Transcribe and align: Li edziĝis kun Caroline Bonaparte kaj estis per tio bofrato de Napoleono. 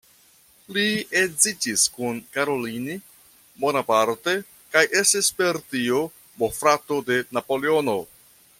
Li 0.75 0.85
edziĝis 1.19 1.83
kun 1.97 2.21
Caroline 2.37 2.95
Bonaparte 3.65 4.35
kaj 4.77 4.83
estis 5.03 5.31
per 5.43 5.61
tio 5.75 6.01
bofrato 6.45 6.99
de 7.11 7.21
Napoleono. 7.39 7.99